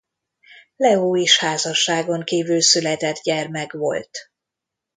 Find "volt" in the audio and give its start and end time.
3.73-4.31